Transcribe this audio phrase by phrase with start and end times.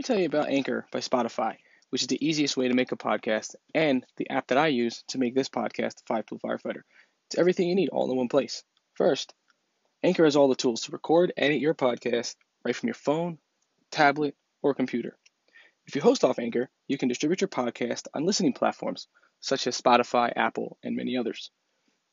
[0.00, 1.56] me tell you about Anchor by Spotify,
[1.90, 5.04] which is the easiest way to make a podcast and the app that I use
[5.08, 6.84] to make this podcast, Five Tool Firefighter.
[7.26, 8.64] It's everything you need all in one place.
[8.94, 9.34] First,
[10.02, 13.36] Anchor has all the tools to record, edit your podcast right from your phone,
[13.90, 15.18] tablet, or computer.
[15.86, 19.06] If you host off Anchor, you can distribute your podcast on listening platforms
[19.40, 21.50] such as Spotify, Apple, and many others.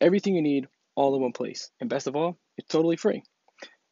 [0.02, 1.72] Everything you need all in one place.
[1.80, 3.24] And best of all, it's totally free.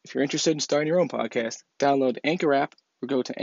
[0.04, 3.42] If you're interested in starting your own podcast, download the Anchor app or go to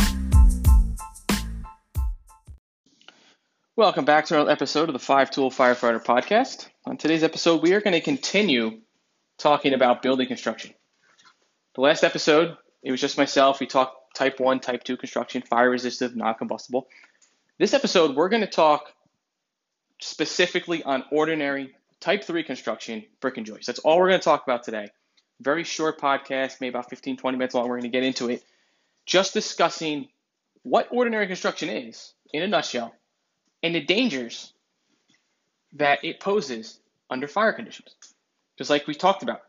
[3.77, 6.67] Welcome back to another episode of the Five Tool Firefighter Podcast.
[6.85, 8.81] On today's episode, we are going to continue
[9.37, 10.73] talking about building construction.
[11.75, 13.61] The last episode, it was just myself.
[13.61, 16.89] We talked type 1, type 2 construction, fire resistive, non combustible.
[17.59, 18.91] This episode, we're going to talk
[20.01, 23.67] specifically on ordinary type 3 construction, brick and joist.
[23.67, 24.89] That's all we're going to talk about today.
[25.39, 27.69] Very short podcast, maybe about 15, 20 minutes long.
[27.69, 28.43] We're going to get into it.
[29.05, 30.09] Just discussing
[30.63, 32.93] what ordinary construction is in a nutshell
[33.63, 34.53] and the dangers
[35.73, 37.95] that it poses under fire conditions.
[38.57, 39.41] Just like we talked about,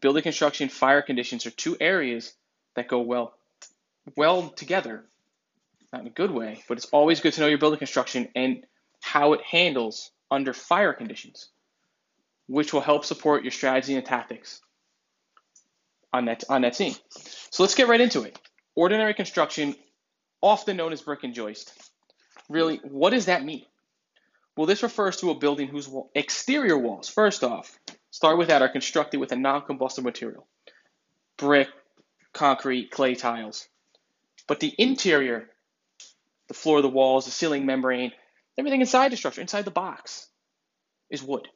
[0.00, 2.32] building construction, fire conditions are two areas
[2.74, 3.34] that go well
[4.16, 5.04] well together.
[5.92, 8.64] Not in a good way, but it's always good to know your building construction and
[9.00, 11.48] how it handles under fire conditions,
[12.46, 14.60] which will help support your strategy and tactics
[16.12, 16.94] on that on that scene.
[17.50, 18.38] So let's get right into it.
[18.76, 19.74] Ordinary construction,
[20.40, 21.72] often known as brick and joist.
[22.50, 23.64] Really, what does that mean?
[24.56, 27.78] Well, this refers to a building whose wall, exterior walls, first off,
[28.10, 30.48] start with that, are constructed with a non-combustible material.
[31.36, 31.68] Brick,
[32.32, 33.68] concrete, clay tiles.
[34.48, 35.48] But the interior,
[36.48, 38.10] the floor, the walls, the ceiling membrane,
[38.58, 40.26] everything inside the structure, inside the box,
[41.08, 41.46] is wood.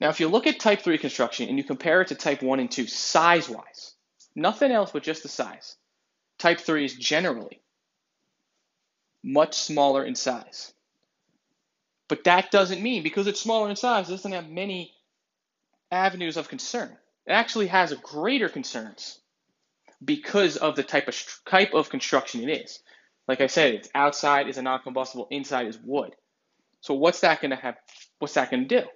[0.00, 2.60] Now, if you look at type 3 construction and you compare it to type 1
[2.60, 3.92] and 2 size wise,
[4.34, 5.76] nothing else but just the size,
[6.38, 7.60] type 3 is generally
[9.28, 10.72] much smaller in size.
[12.08, 14.94] But that doesn't mean because it's smaller in size, it doesn't have many
[15.90, 16.96] avenues of concern.
[17.26, 19.20] It actually has greater concerns
[20.02, 21.16] because of the type of
[21.46, 22.80] type of construction it is.
[23.26, 26.14] Like I said, it's outside is a non-combustible, inside is wood.
[26.80, 27.76] So what's that going to have?
[28.20, 28.88] What's that going to do?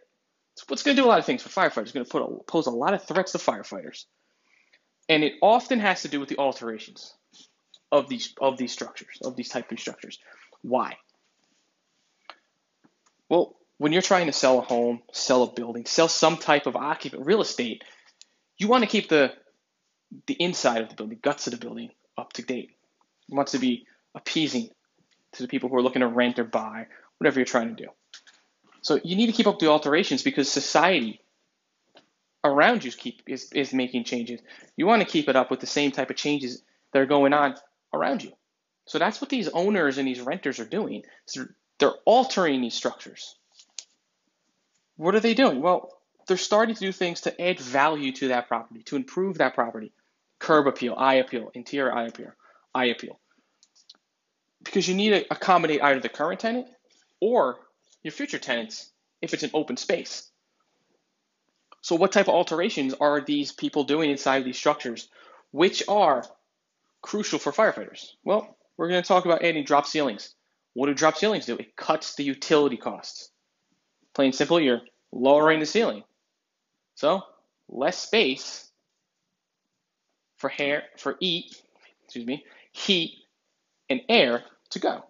[0.55, 1.83] It's what's going to do a lot of things for firefighters.
[1.83, 4.07] It's going to put a, pose a lot of threats to firefighters,
[5.11, 7.13] and it often has to do with the alterations
[7.93, 10.19] of these of these structures, of these type of structures.
[10.63, 10.97] Why?
[13.29, 16.75] Well, when you're trying to sell a home, sell a building, sell some type of
[16.75, 17.85] occupant real estate,
[18.57, 19.33] you want to keep the
[20.27, 22.71] the inside of the building, guts of the building, up to date.
[23.29, 24.71] You want to be appeasing
[25.33, 26.87] to the people who are looking to rent or buy,
[27.19, 27.89] whatever you're trying to do.
[28.83, 31.21] So you need to keep up the alterations because society
[32.45, 34.41] around you keep is, is making changes.
[34.77, 37.33] You want to keep it up with the same type of changes that are going
[37.33, 37.55] on
[37.93, 38.33] around you.
[38.87, 41.03] So that's what these owners and these renters are doing.
[41.27, 41.47] So
[41.79, 43.37] they're altering these structures.
[44.97, 45.63] What are they doing?
[45.63, 45.91] Well,
[46.27, 49.93] they're starting to do things to add value to that property, to improve that property.
[50.39, 52.33] Curb appeal, eye appeal, interior eye appeal,
[52.75, 53.19] eye appeal.
[54.63, 56.69] Because you need to accommodate either the current tenant
[57.21, 57.59] or
[58.03, 60.29] your future tenants if it's an open space.
[61.81, 65.09] So, what type of alterations are these people doing inside these structures,
[65.51, 66.25] which are
[67.03, 68.13] crucial for firefighters?
[68.25, 70.35] Well, we're going to talk about adding drop ceilings.
[70.75, 71.57] What do drop ceilings do?
[71.57, 73.31] It cuts the utility costs.
[74.15, 74.81] Plain simple, you're
[75.13, 76.05] lowering the ceiling.
[76.95, 77.23] So,
[77.69, 78.71] less space
[80.37, 81.55] for hair for heat,
[82.05, 83.13] excuse me, heat
[83.89, 85.05] and air to go.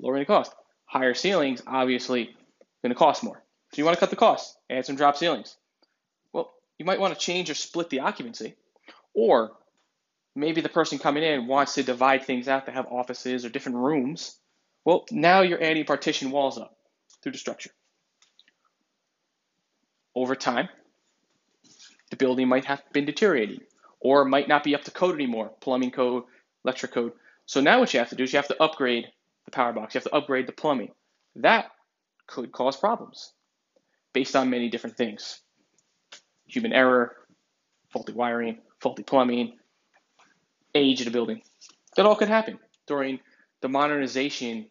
[0.00, 0.54] Lowering the cost.
[0.86, 2.36] Higher ceilings obviously
[2.82, 3.42] going to cost more.
[3.72, 5.56] So you want to cut the cost, add some drop ceilings.
[6.32, 8.54] Well, you might want to change or split the occupancy,
[9.14, 9.52] or
[10.34, 13.78] maybe the person coming in wants to divide things out to have offices or different
[13.78, 14.36] rooms.
[14.84, 16.76] Well, now you're adding partition walls up
[17.22, 17.70] through the structure.
[20.14, 20.68] Over time,
[22.10, 23.60] the building might have been deteriorating
[24.00, 26.24] or might not be up to code anymore, plumbing code,
[26.64, 27.12] electric code.
[27.46, 29.06] So now what you have to do is you have to upgrade
[29.44, 30.92] the power box, you have to upgrade the plumbing.
[31.36, 31.70] That
[32.26, 33.32] could cause problems
[34.12, 35.40] based on many different things.
[36.46, 37.16] Human error,
[37.90, 39.58] faulty wiring, faulty plumbing,
[40.74, 41.42] age of the building.
[41.96, 43.20] That all could happen during
[43.60, 44.66] the modernization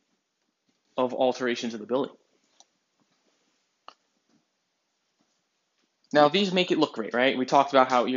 [0.97, 2.13] of alterations of the building.
[6.11, 7.35] Now these make it look great, right?
[7.37, 8.07] We talked about how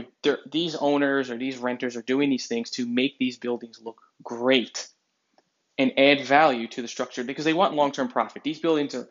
[0.53, 4.87] these owners or these renters are doing these things to make these buildings look great
[5.79, 8.43] and add value to the structure because they want long-term profit.
[8.43, 9.09] These buildings are,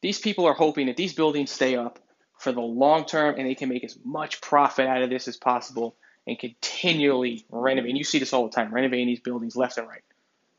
[0.00, 1.98] these people are hoping that these buildings stay up
[2.38, 5.36] for the long term and they can make as much profit out of this as
[5.36, 5.96] possible
[6.26, 7.96] and continually renovating.
[7.96, 10.02] You see this all the time, renovating these buildings left and right.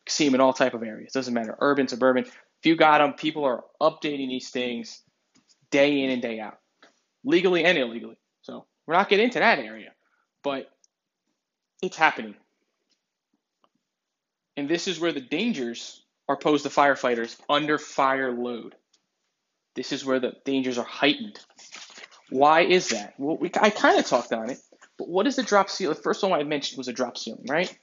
[0.05, 1.13] You see them in all type of areas.
[1.13, 2.25] Doesn't matter, urban, suburban.
[2.25, 5.01] If you got them, people are updating these things
[5.69, 6.59] day in and day out
[7.23, 8.17] legally and illegally.
[8.41, 9.91] So we're not getting into that area,
[10.43, 10.69] but
[11.81, 12.35] it's happening.
[14.57, 18.75] And this is where the dangers are posed to firefighters under fire load.
[19.75, 21.39] This is where the dangers are heightened.
[22.29, 23.13] Why is that?
[23.17, 24.59] Well, we, I kind of talked on it,
[25.01, 25.95] but what is a drop ceiling?
[25.95, 27.75] The first one I mentioned was a drop ceiling, right?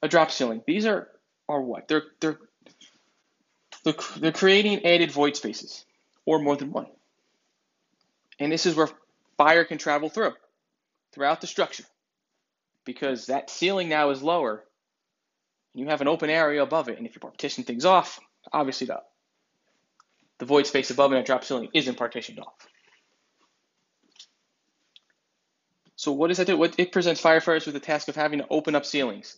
[0.00, 0.62] A drop ceiling.
[0.64, 1.08] These are
[1.48, 1.88] are what?
[1.88, 2.38] They're they're
[3.82, 5.84] they're, they're creating added void spaces,
[6.24, 6.86] or more than one.
[8.38, 8.88] And this is where
[9.36, 10.34] fire can travel through,
[11.12, 11.84] throughout the structure.
[12.84, 14.62] Because that ceiling now is lower,
[15.74, 16.96] and you have an open area above it.
[16.96, 18.20] And if you partition things off,
[18.52, 19.02] obviously the,
[20.38, 22.54] the void space above that drop ceiling isn't partitioned off.
[26.06, 26.62] So what does that do?
[26.62, 29.36] It presents firefighters with the task of having to open up ceilings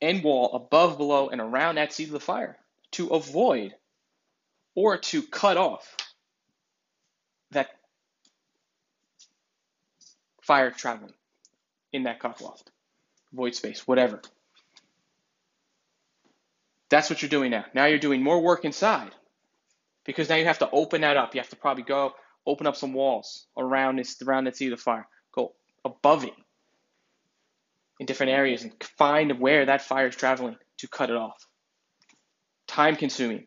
[0.00, 2.56] and wall above, below, and around that seat of the fire
[2.92, 3.74] to avoid
[4.74, 5.94] or to cut off
[7.50, 7.68] that
[10.40, 11.12] fire traveling
[11.92, 12.70] in that loft,
[13.34, 14.22] void space, whatever.
[16.88, 17.66] That's what you're doing now.
[17.74, 19.10] Now you're doing more work inside
[20.06, 21.34] because now you have to open that up.
[21.34, 22.14] You have to probably go
[22.46, 25.06] open up some walls around this around the seat of the fire.
[25.84, 26.34] Above it
[27.98, 31.46] in different areas and find where that fire is traveling to cut it off.
[32.66, 33.46] Time consuming.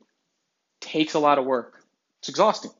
[0.79, 1.83] Takes a lot of work.
[2.19, 2.71] It's exhausting.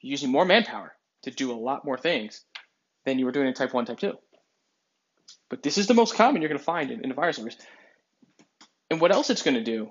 [0.00, 2.44] You're using more manpower to do a lot more things
[3.04, 4.14] than you were doing in type 1, type 2.
[5.48, 7.56] But this is the most common you're going to find in, in a fire service.
[8.90, 9.90] And what else it's going to do?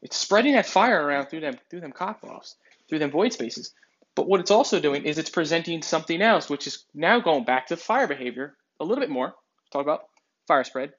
[0.00, 2.54] It's spreading that fire around through them through them cocklofts,
[2.88, 3.72] through them void spaces.
[4.14, 7.68] But what it's also doing is it's presenting something else, which is now going back
[7.68, 9.34] to fire behavior a little bit more.
[9.72, 10.04] Talk about
[10.46, 10.92] fire spread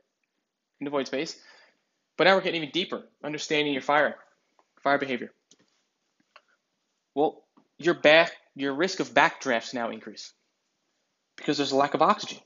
[0.80, 1.40] in the void space.
[2.18, 4.16] But now we're getting even deeper, understanding your fire,
[4.82, 5.32] fire behavior.
[7.16, 7.44] Well,
[7.78, 10.34] your back, your risk of backdrafts now increase
[11.36, 12.40] because there's a lack of oxygen.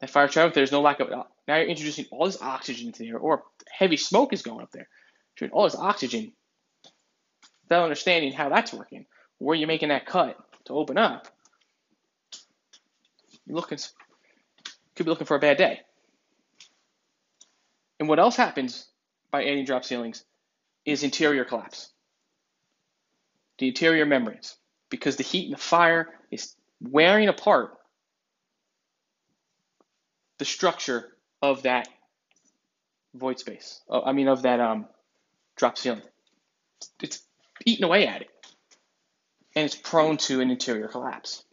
[0.00, 1.10] That fire travel, there's no lack of.
[1.10, 1.26] Now
[1.56, 4.88] you're introducing all this oxygen into the air, or heavy smoke is going up there.
[5.52, 6.32] All this oxygen.
[7.70, 9.06] Without understanding how that's working,
[9.38, 11.28] where you're making that cut to open up,
[13.46, 13.78] you're looking
[14.96, 15.80] could be looking for a bad day.
[18.00, 18.88] And what else happens
[19.30, 20.24] by adding drop ceilings
[20.84, 21.90] is interior collapse.
[23.58, 24.56] The interior membranes,
[24.88, 27.78] because the heat and the fire is wearing apart
[30.38, 31.08] the structure
[31.40, 31.86] of that
[33.14, 33.80] void space.
[33.88, 34.86] Oh, I mean, of that um,
[35.56, 36.02] drop ceiling.
[37.00, 37.22] It's
[37.66, 38.30] eating away at it,
[39.54, 41.44] and it's prone to an interior collapse.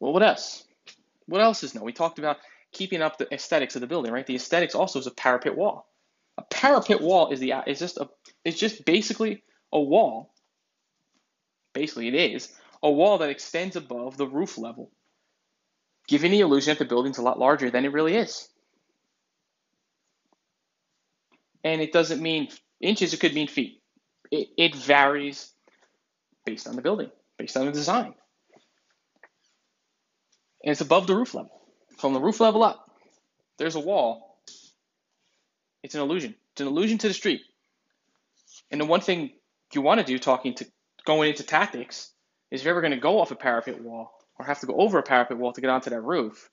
[0.00, 0.64] Well, what else?
[1.26, 1.84] What else is known?
[1.84, 2.38] We talked about
[2.72, 4.26] keeping up the aesthetics of the building, right?
[4.26, 5.86] The aesthetics also is a parapet wall.
[6.38, 8.08] A parapet wall is the is just a
[8.44, 10.32] it's just basically a wall.
[11.74, 12.52] Basically, it is
[12.82, 14.90] a wall that extends above the roof level,
[16.08, 18.48] giving the illusion that the building's a lot larger than it really is.
[21.64, 22.48] And it doesn't mean
[22.80, 23.81] inches, it could mean feet.
[24.32, 25.52] It, it varies
[26.46, 28.14] based on the building, based on the design.
[30.64, 31.52] And it's above the roof level.
[31.98, 32.90] From the roof level up,
[33.58, 34.40] there's a wall.
[35.82, 36.34] It's an illusion.
[36.52, 37.42] It's an illusion to the street.
[38.70, 39.32] And the one thing
[39.74, 40.66] you want to do, talking to
[41.04, 42.10] going into tactics,
[42.50, 44.76] is if you're ever going to go off a parapet wall or have to go
[44.76, 46.48] over a parapet wall to get onto that roof,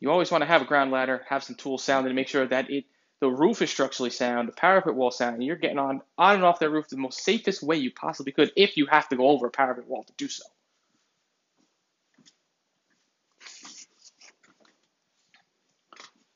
[0.00, 2.46] you always want to have a ground ladder, have some tools sounded to make sure
[2.46, 2.84] that it
[3.20, 6.44] the roof is structurally sound, the parapet wall sound, and you're getting on on and
[6.44, 9.28] off that roof the most safest way you possibly could if you have to go
[9.28, 10.44] over a parapet wall to do so.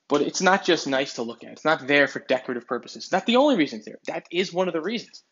[0.09, 1.53] But it's not just nice to look at.
[1.53, 3.13] It's not there for decorative purposes.
[3.13, 3.99] Not the only reason it's there.
[4.07, 5.23] That is one of the reasons.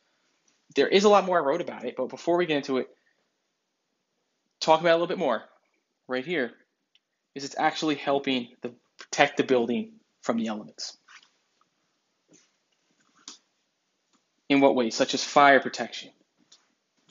[0.76, 2.88] There is a lot more I wrote about it, but before we get into it,
[4.60, 5.42] talk about a little bit more
[6.06, 6.52] right here
[7.34, 10.96] is it's actually helping the, protect the building from the elements.
[14.48, 14.94] In what ways?
[14.94, 16.10] Such as fire protection,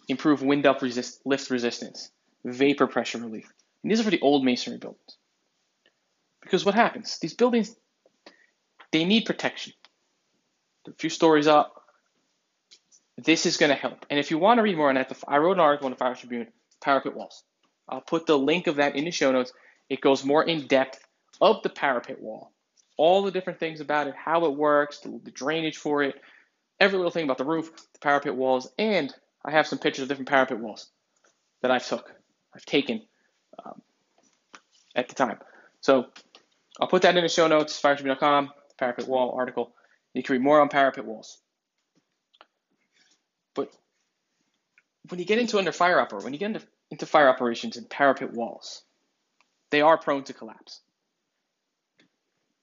[0.07, 2.11] improve wind up resist, lift resistance,
[2.43, 3.51] vapor pressure relief.
[3.83, 5.17] And these are for the old masonry buildings.
[6.41, 7.19] Because what happens?
[7.19, 7.75] These buildings,
[8.91, 9.73] they need protection.
[10.85, 11.73] They're a few stories up.
[13.17, 14.05] This is going to help.
[14.09, 15.97] And if you want to read more on that, I wrote an article in the
[15.97, 16.47] Fire Tribune,
[16.81, 17.43] Parapet Walls.
[17.89, 19.51] I'll put the link of that in the show notes.
[19.89, 21.05] It goes more in depth
[21.41, 22.51] of the parapet wall,
[22.97, 26.15] all the different things about it, how it works, the, the drainage for it,
[26.79, 30.09] every little thing about the roof, the parapet walls, and I have some pictures of
[30.09, 30.87] different parapet walls
[31.61, 32.13] that I've took,
[32.53, 33.01] I've taken
[33.63, 33.81] um,
[34.95, 35.39] at the time.
[35.81, 36.07] So
[36.79, 39.73] I'll put that in the show notes, firetribune.com, parapet wall article.
[40.13, 41.37] You can read more on parapet walls.
[43.55, 43.71] But
[45.09, 47.89] when you get into under fire opera, when you get into, into fire operations and
[47.89, 48.83] parapet walls,
[49.69, 50.81] they are prone to collapse.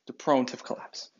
[0.06, 1.10] They're prone to collapse.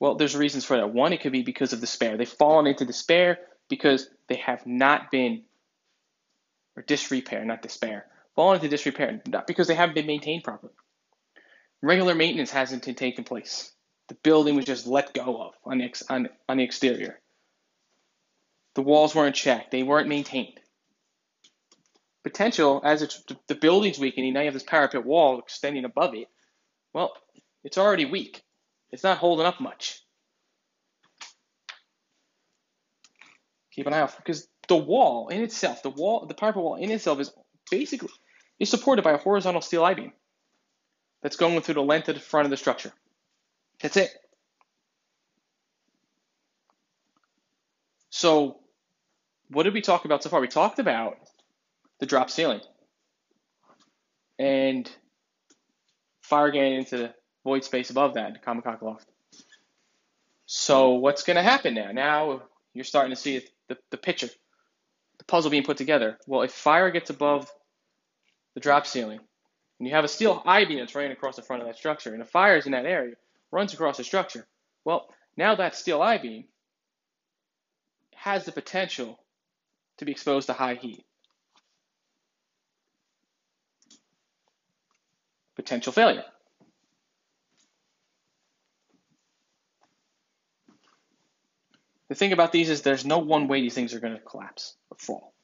[0.00, 0.92] Well, there's reasons for that.
[0.92, 2.16] One, it could be because of despair.
[2.16, 3.38] They've fallen into despair
[3.68, 5.42] because they have not been,
[6.76, 10.72] or disrepair, not despair, fallen into disrepair, not because they haven't been maintained properly.
[11.82, 13.72] Regular maintenance hasn't taken place.
[14.08, 17.20] The building was just let go of on the, ex, on, on the exterior.
[18.74, 19.70] The walls weren't checked.
[19.70, 20.60] They weren't maintained.
[22.22, 26.28] Potential, as it's, the building's weakening, now you have this parapet wall extending above it.
[26.92, 27.12] Well,
[27.64, 28.42] it's already weak.
[28.90, 30.00] It's not holding up much.
[33.72, 36.90] Keep an eye out because the wall in itself, the wall, the parapet wall in
[36.90, 37.30] itself is
[37.70, 38.10] basically
[38.58, 40.12] is supported by a horizontal steel I-beam
[41.22, 42.92] that's going through the length of the front of the structure.
[43.80, 44.10] That's it.
[48.10, 48.58] So,
[49.48, 50.40] what did we talk about so far?
[50.40, 51.18] We talked about
[52.00, 52.60] the drop ceiling
[54.38, 54.90] and
[56.22, 57.14] fire getting into the
[57.44, 59.06] void space above that, the common cock loft.
[60.46, 61.02] So hmm.
[61.02, 61.92] what's going to happen now?
[61.92, 62.42] Now
[62.74, 64.28] you're starting to see the, the picture,
[65.18, 66.18] the puzzle being put together.
[66.26, 67.50] Well, if fire gets above
[68.54, 69.20] the drop ceiling,
[69.78, 72.20] and you have a steel I-beam that's running across the front of that structure, and
[72.20, 73.14] the fire is in that area,
[73.50, 74.46] runs across the structure,
[74.84, 76.44] well, now that steel I-beam
[78.14, 79.20] has the potential
[79.98, 81.04] to be exposed to high heat.
[85.54, 86.24] Potential failure.
[92.08, 94.74] The thing about these is there's no one way these things are going to collapse
[94.90, 95.34] or fall.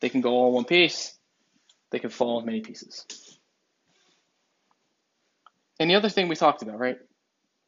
[0.00, 1.16] They can go all one piece.
[1.90, 3.06] They can fall in many pieces.
[5.78, 6.98] And the other thing we talked about, right?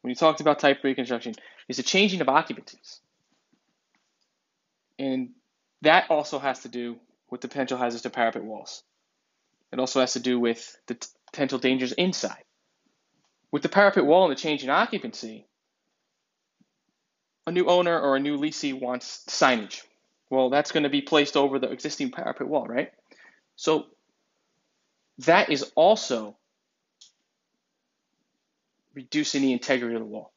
[0.02, 1.34] When you talked about type three construction,
[1.68, 3.00] is the changing of occupancies.
[4.98, 5.30] And
[5.82, 6.96] that also has to do
[7.30, 8.82] with the potential hazards to parapet walls.
[9.72, 10.96] It also has to do with the
[11.30, 12.44] potential dangers inside.
[13.50, 15.46] With the parapet wall and the change in occupancy,
[17.46, 19.82] a new owner or a new leasee wants signage.
[20.30, 22.92] Well, that's going to be placed over the existing parapet wall, right?
[23.56, 23.86] So
[25.18, 26.36] that is also
[28.94, 30.32] reducing the integrity of the wall.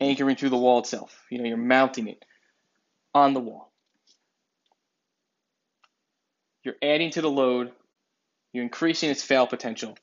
[0.00, 1.24] Anchoring through the wall itself.
[1.30, 2.22] You know, you're mounting it
[3.14, 3.72] on the wall.
[6.62, 7.72] You're adding to the load,
[8.52, 9.96] you're increasing its fail potential,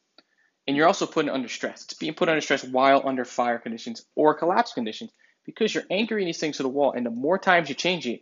[0.68, 1.84] and you're also putting under stress.
[1.84, 5.12] It's being put under stress while under fire conditions or collapse conditions
[5.46, 6.94] because you're anchoring these things to the wall.
[6.94, 8.22] And the more times you change it,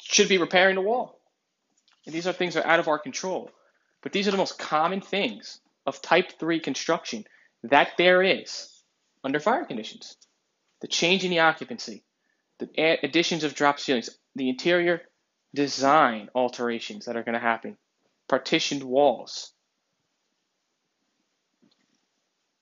[0.00, 1.18] should be repairing the wall.
[2.06, 3.50] And these are things that are out of our control.
[4.02, 7.24] But these are the most common things of type 3 construction
[7.64, 8.70] that there is
[9.24, 10.16] under fire conditions.
[10.80, 12.04] The change in the occupancy,
[12.60, 15.02] the additions of drop ceilings, the interior
[15.54, 17.76] design alterations that are going to happen,
[18.28, 19.52] partitioned walls,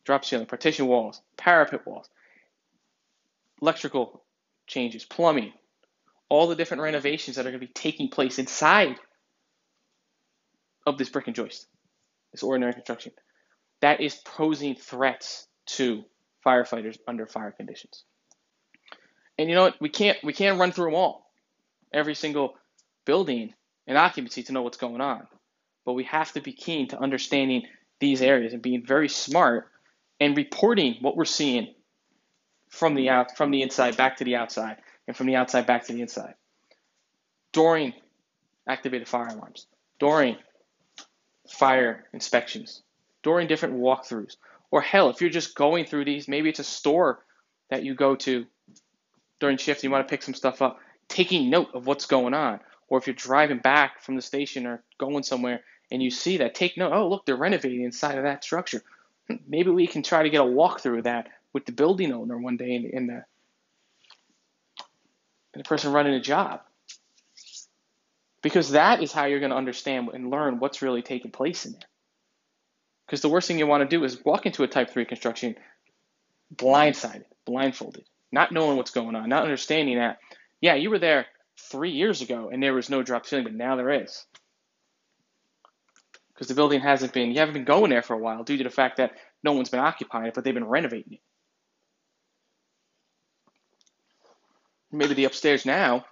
[0.07, 2.09] drop ceiling, partition walls, parapet walls,
[3.61, 4.23] electrical
[4.67, 5.53] changes, plumbing,
[6.29, 8.97] all the different renovations that are going to be taking place inside
[10.87, 11.67] of this brick and joist,
[12.33, 13.13] this ordinary construction.
[13.81, 16.05] That is posing threats to
[16.47, 18.05] firefighters under fire conditions.
[19.39, 19.81] And you know what?
[19.81, 21.31] We can't we can't run through them all,
[21.93, 22.55] every single
[23.05, 23.53] building
[23.87, 25.27] and occupancy to know what's going on.
[25.85, 27.65] But we have to be keen to understanding
[28.01, 29.69] these areas and being very smart
[30.21, 31.75] and reporting what we're seeing
[32.69, 35.87] from the out from the inside back to the outside and from the outside back
[35.87, 36.35] to the inside.
[37.53, 37.93] During
[38.67, 39.67] activated fire alarms
[40.01, 40.37] during
[41.49, 42.83] fire inspections
[43.23, 44.37] during different walkthroughs
[44.73, 47.25] or hell if you're just going through these maybe it's a store
[47.71, 48.45] that you go to
[49.39, 52.61] during shift you want to pick some stuff up taking note of what's going on.
[52.89, 56.55] Or if you're driving back from the station or going somewhere and you see that
[56.55, 58.83] take note oh look they're renovating inside of that structure
[59.47, 62.57] maybe we can try to get a walkthrough of that with the building owner one
[62.57, 63.25] day in, in the
[65.55, 66.61] in the person running a job.
[68.43, 71.73] Because that is how you're going to understand and learn what's really taking place in
[71.73, 71.89] there.
[73.07, 75.57] Because the worst thing you want to do is walk into a type 3 construction
[76.55, 80.19] blindsided, blindfolded, not knowing what's going on, not understanding that,
[80.61, 81.27] yeah, you were there
[81.59, 84.25] three years ago and there was no drop ceiling, but now there is.
[86.37, 88.65] Because the building hasn't been, you haven't been going there for a while due to
[88.65, 89.13] the fact that
[89.43, 91.21] no one's been occupying it, but they've been renovating it.
[94.93, 96.05] Maybe the upstairs now,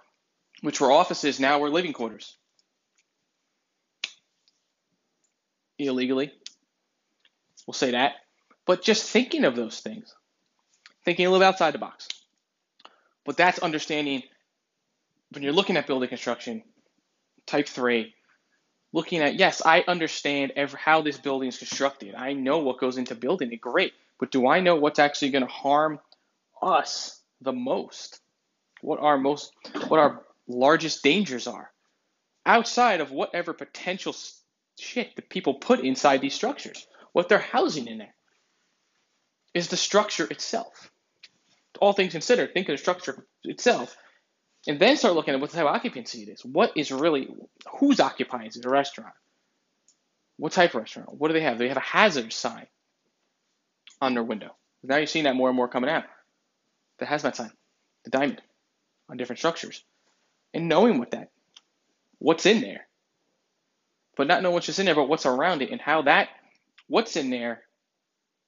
[0.61, 2.35] which were offices, now were living quarters.
[5.77, 6.31] Illegally.
[7.67, 8.13] We'll say that.
[8.65, 10.11] But just thinking of those things,
[11.03, 12.07] thinking a little outside the box.
[13.25, 14.23] But that's understanding
[15.31, 16.63] when you're looking at building construction,
[17.45, 18.15] type three,
[18.95, 22.15] looking at, yes, I understand every, how this building is constructed.
[22.15, 23.91] I know what goes into building it, great.
[24.21, 25.99] But do I know what's actually going to harm
[26.61, 28.21] us the most?
[28.81, 29.51] What our most,
[29.89, 31.69] what our largest dangers are
[32.45, 34.15] outside of whatever potential
[34.79, 38.15] shit that people put inside these structures, what they're housing in there,
[39.53, 40.89] is the structure itself.
[41.81, 43.97] All things considered, think of the structure itself
[44.67, 46.43] and then start looking at what type of occupancy it is.
[46.43, 47.29] What is really
[47.79, 49.13] who's occupying the restaurant?
[50.37, 51.13] What type of restaurant?
[51.13, 51.57] What do they have?
[51.57, 52.67] They have a hazard sign
[54.01, 54.55] on their window.
[54.83, 56.03] Now you're seeing that more and more coming out.
[56.99, 57.51] The hazmat sign,
[58.03, 58.41] the diamond,
[59.09, 59.83] on different structures,
[60.53, 61.29] and knowing what that,
[62.19, 62.87] what's in there,
[64.15, 66.29] but not knowing what's just in there, but what's around it and how that,
[66.87, 67.61] what's in there,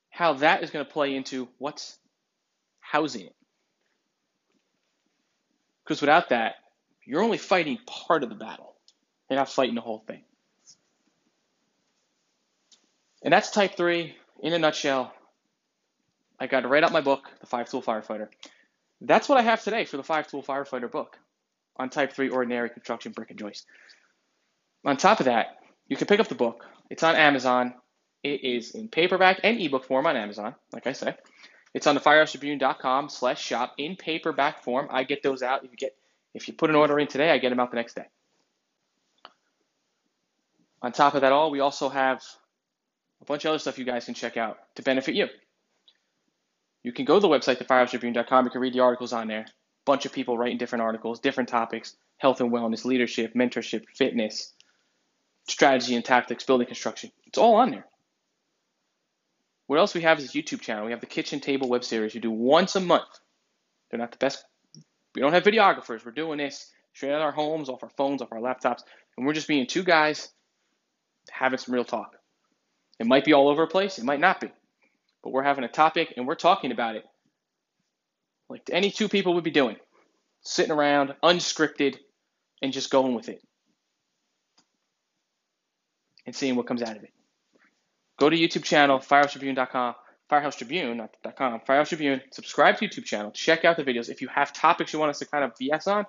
[0.10, 1.98] how that is going to play into what's
[2.80, 3.36] housing it.
[5.88, 6.56] Because without that,
[7.06, 8.76] you're only fighting part of the battle.
[9.30, 10.22] You're not fighting the whole thing.
[13.24, 15.14] And that's type three in a nutshell.
[16.40, 18.28] I got to write out my book, The Five Tool Firefighter.
[19.00, 21.18] That's what I have today for the Five Tool Firefighter book
[21.78, 23.66] on type three ordinary construction brick and joist.
[24.86, 26.66] On top of that, you can pick up the book.
[26.90, 27.74] It's on Amazon.
[28.24, 31.18] It is in paperback and ebook form on Amazon, like I said.
[31.78, 34.88] It's on the firehousetribune.com slash shop in paperback form.
[34.90, 35.64] I get those out.
[35.64, 35.96] If you get
[36.34, 38.06] if you put an order in today, I get them out the next day.
[40.82, 42.24] On top of that all, we also have
[43.22, 45.28] a bunch of other stuff you guys can check out to benefit you.
[46.82, 48.46] You can go to the website, thefirehousetribune.com.
[48.46, 49.42] You can read the articles on there.
[49.42, 49.46] A
[49.86, 54.52] bunch of people writing different articles, different topics, health and wellness, leadership, mentorship, fitness,
[55.48, 57.12] strategy and tactics, building construction.
[57.28, 57.86] It's all on there.
[59.68, 60.86] What else we have is YouTube channel.
[60.86, 63.20] We have the Kitchen Table web series we do once a month.
[63.92, 64.44] They're not the best.
[65.14, 66.06] We don't have videographers.
[66.06, 68.82] We're doing this straight out of our homes, off our phones, off our laptops,
[69.18, 70.30] and we're just being two guys
[71.30, 72.16] having some real talk.
[73.00, 74.00] It might be all over the place.
[74.00, 74.50] It might not be.
[75.22, 77.06] But we're having a topic and we're talking about it
[78.50, 79.76] like any two people would be doing.
[80.42, 81.98] Sitting around, unscripted,
[82.62, 83.42] and just going with it.
[86.26, 87.12] And seeing what comes out of it
[88.18, 89.96] go to YouTube channel, firehousetribune.com,
[90.30, 94.10] firehousetribune.com, Firehouse Tribune, subscribe to YouTube channel, check out the videos.
[94.10, 96.06] If you have topics you want us to kind of BS on,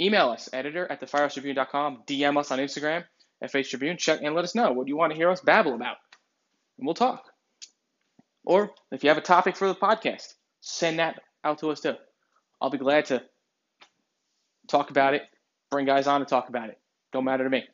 [0.00, 3.04] email us, editor at thefirehousetribune.com, DM us on Instagram,
[3.42, 5.96] FH Tribune, check and let us know what you want to hear us babble about.
[6.78, 7.24] And we'll talk.
[8.44, 11.94] Or if you have a topic for the podcast, send that out to us too.
[12.60, 13.22] I'll be glad to
[14.68, 15.22] talk about it,
[15.70, 16.78] bring guys on to talk about it.
[17.12, 17.64] Don't matter to me.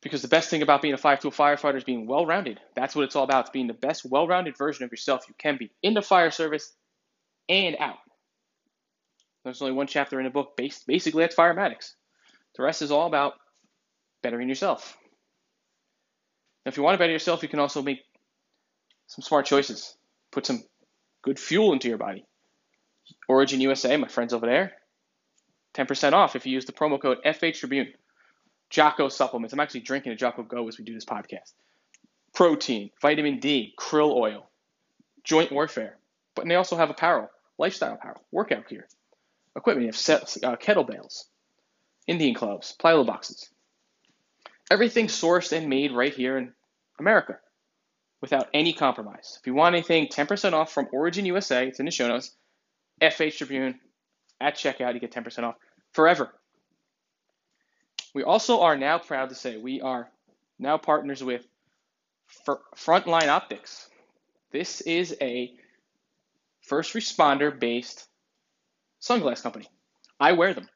[0.00, 2.60] Because the best thing about being a five tool firefighter is being well rounded.
[2.76, 3.46] That's what it's all about.
[3.46, 6.30] It's being the best well rounded version of yourself you can be in the fire
[6.30, 6.72] service
[7.48, 7.98] and out.
[9.44, 10.56] There's only one chapter in the book.
[10.56, 11.94] Based, basically, that's firematics.
[12.56, 13.34] The rest is all about
[14.22, 14.96] bettering yourself.
[16.64, 18.00] Now, if you want to better yourself, you can also make
[19.06, 19.96] some smart choices.
[20.32, 20.62] Put some
[21.22, 22.24] good fuel into your body.
[23.28, 24.72] Origin USA, my friends over there,
[25.74, 27.92] 10% off if you use the promo code FH Tribune.
[28.70, 29.52] Jocko supplements.
[29.52, 31.52] I'm actually drinking a Jocko Go as we do this podcast.
[32.34, 34.48] Protein, vitamin D, krill oil,
[35.24, 35.96] joint warfare.
[36.34, 38.86] But they also have apparel, lifestyle apparel, workout gear,
[39.56, 39.84] equipment.
[39.84, 41.24] You have set, uh, kettlebells,
[42.06, 43.50] Indian clubs, plyo boxes.
[44.70, 46.52] Everything sourced and made right here in
[46.98, 47.38] America
[48.20, 49.38] without any compromise.
[49.40, 51.66] If you want anything, 10% off from Origin USA.
[51.66, 52.32] It's in the show notes.
[53.00, 53.78] FH Tribune
[54.40, 54.94] at checkout.
[54.94, 55.56] You get 10% off
[55.92, 56.32] forever.
[58.14, 60.08] We also are now proud to say we are
[60.58, 61.46] now partners with
[62.76, 63.88] Frontline Optics.
[64.50, 65.52] This is a
[66.62, 68.06] first responder based
[69.00, 69.68] sunglass company.
[70.18, 70.68] I wear them.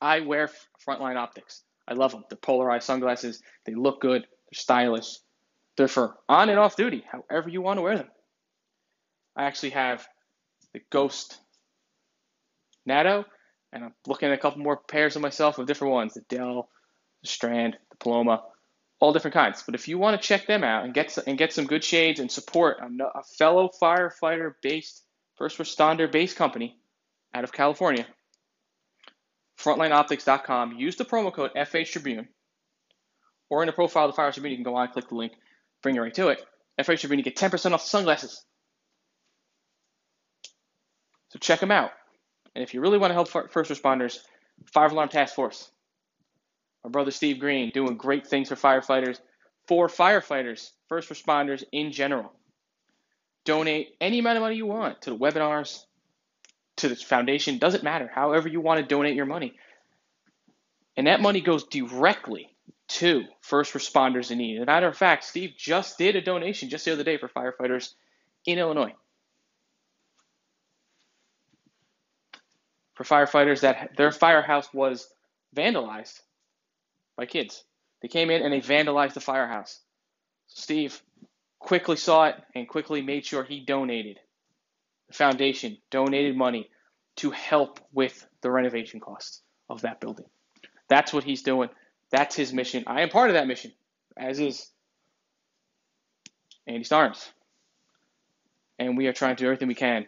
[0.00, 0.50] I wear
[0.86, 1.62] Frontline Optics.
[1.86, 2.24] I love them.
[2.28, 3.42] They're polarized sunglasses.
[3.64, 4.22] They look good.
[4.22, 5.18] They're stylish.
[5.76, 8.08] They're for on and off duty, however you want to wear them.
[9.36, 10.06] I actually have
[10.72, 11.38] the Ghost
[12.88, 13.24] Natto,
[13.72, 16.14] and I'm looking at a couple more pairs of myself of different ones.
[16.14, 16.68] The Dell
[17.22, 18.42] the Strand, the Paloma.
[19.00, 19.62] all different kinds.
[19.62, 22.20] But if you want to check them out and get and get some good shades
[22.20, 25.04] and support a, fellow firefighter based
[25.36, 26.76] first responder based company
[27.32, 28.06] out of California,
[29.58, 30.76] frontlineoptics.com.
[30.76, 32.28] Use the promo code FH Tribune,
[33.48, 35.14] or in the profile of the Fire Tribune, you can go on, and click the
[35.14, 35.32] link,
[35.82, 36.44] bring you right to it.
[36.80, 38.44] FH Tribune, you get 10% off sunglasses.
[41.28, 41.90] So check them out.
[42.54, 44.18] And if you really want to help first responders,
[44.66, 45.70] Five Alarm Task Force.
[46.84, 49.20] My brother Steve Green doing great things for firefighters,
[49.66, 52.32] for firefighters, first responders in general.
[53.44, 55.84] Donate any amount of money you want to the webinars,
[56.76, 58.10] to the foundation, doesn't matter.
[58.12, 59.54] However, you want to donate your money.
[60.96, 62.48] And that money goes directly
[62.88, 64.56] to first responders in need.
[64.56, 67.28] As a matter of fact, Steve just did a donation just the other day for
[67.28, 67.92] firefighters
[68.46, 68.94] in Illinois.
[72.94, 75.08] For firefighters that their firehouse was
[75.54, 76.20] vandalized
[77.16, 77.64] by kids.
[78.02, 79.80] They came in and they vandalized the firehouse.
[80.46, 81.00] Steve
[81.58, 84.18] quickly saw it and quickly made sure he donated.
[85.08, 86.70] The foundation donated money
[87.16, 90.26] to help with the renovation costs of that building.
[90.88, 91.68] That's what he's doing.
[92.10, 92.84] That's his mission.
[92.86, 93.72] I am part of that mission,
[94.16, 94.68] as is
[96.66, 97.28] Andy Starnes.
[98.78, 100.06] And we are trying to do everything we can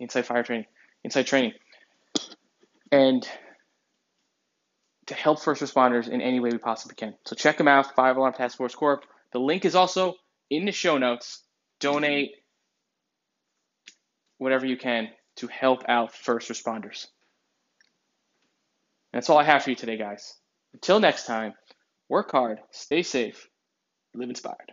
[0.00, 0.66] inside fire training,
[1.04, 1.52] inside training.
[2.90, 3.28] And
[5.06, 7.14] to help first responders in any way we possibly can.
[7.24, 9.04] So check them out, Five Alarm Task Force Corp.
[9.32, 10.14] The link is also
[10.50, 11.42] in the show notes.
[11.78, 12.32] Donate
[14.38, 17.06] whatever you can to help out first responders.
[19.12, 20.34] That's all I have for you today, guys.
[20.72, 21.54] Until next time,
[22.08, 23.48] work hard, stay safe,
[24.14, 24.72] live inspired.